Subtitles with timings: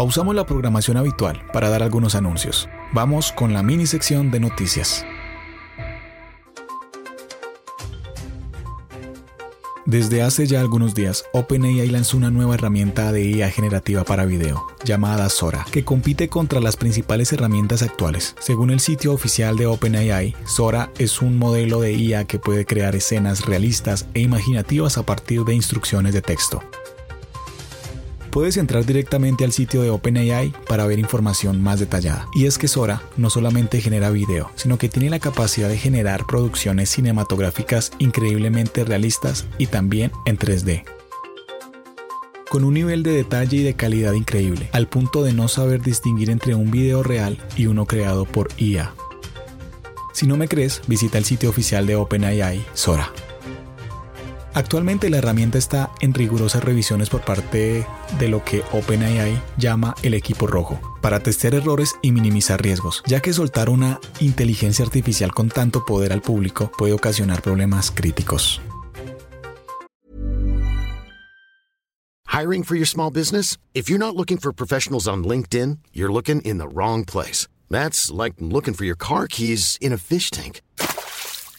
[0.00, 2.70] Pausamos la programación habitual para dar algunos anuncios.
[2.94, 5.04] Vamos con la mini sección de noticias.
[9.84, 14.66] Desde hace ya algunos días, OpenAI lanzó una nueva herramienta de IA generativa para video,
[14.84, 18.34] llamada Sora, que compite contra las principales herramientas actuales.
[18.40, 22.96] Según el sitio oficial de OpenAI, Sora es un modelo de IA que puede crear
[22.96, 26.62] escenas realistas e imaginativas a partir de instrucciones de texto.
[28.30, 32.28] Puedes entrar directamente al sitio de OpenAI para ver información más detallada.
[32.32, 36.26] Y es que Sora no solamente genera video, sino que tiene la capacidad de generar
[36.26, 40.84] producciones cinematográficas increíblemente realistas y también en 3D.
[42.48, 46.30] Con un nivel de detalle y de calidad increíble, al punto de no saber distinguir
[46.30, 48.92] entre un video real y uno creado por IA.
[50.12, 53.12] Si no me crees, visita el sitio oficial de OpenAI, Sora.
[54.52, 57.86] Actualmente la herramienta está en rigurosas revisiones por parte
[58.18, 63.20] de lo que OpenAI llama el equipo rojo, para testear errores y minimizar riesgos, ya
[63.20, 68.60] que soltar una inteligencia artificial con tanto poder al público puede ocasionar problemas críticos.
[72.26, 73.56] Hiring for your small business?
[73.74, 77.46] If you're not looking for professionals on LinkedIn, you're looking in the wrong place.
[77.68, 80.60] That's like looking for your car keys in a fish tank.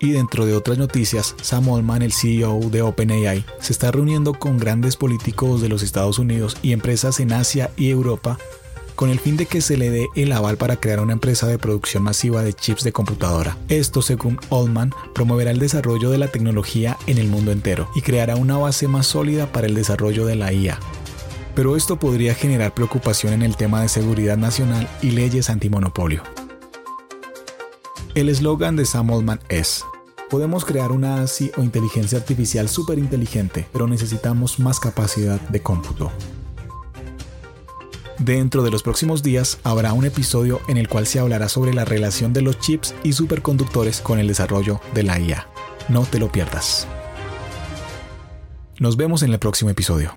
[0.00, 4.58] Y dentro de otras noticias, Sam Altman, el CEO de OpenAI, se está reuniendo con
[4.58, 8.38] grandes políticos de los Estados Unidos y empresas en Asia y Europa
[8.98, 11.56] con el fin de que se le dé el aval para crear una empresa de
[11.56, 13.56] producción masiva de chips de computadora.
[13.68, 18.34] Esto, según Altman, promoverá el desarrollo de la tecnología en el mundo entero y creará
[18.34, 20.80] una base más sólida para el desarrollo de la IA.
[21.54, 26.24] Pero esto podría generar preocupación en el tema de seguridad nacional y leyes antimonopolio.
[28.18, 29.84] El eslogan de Sam Altman es,
[30.28, 36.10] podemos crear una ASI o inteligencia artificial súper inteligente, pero necesitamos más capacidad de cómputo.
[38.18, 41.84] Dentro de los próximos días habrá un episodio en el cual se hablará sobre la
[41.84, 45.46] relación de los chips y superconductores con el desarrollo de la IA.
[45.88, 46.88] No te lo pierdas.
[48.80, 50.16] Nos vemos en el próximo episodio.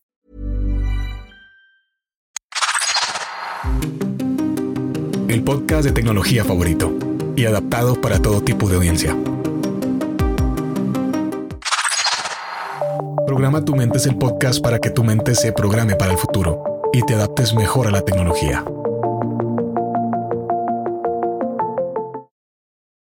[5.27, 6.91] El podcast de tecnología favorito
[7.35, 9.15] y adaptado para todo tipo de audiencia.
[13.27, 16.63] Programa tu mente es el podcast para que tu mente se programe para el futuro
[16.91, 18.65] y te adaptes mejor a la tecnología.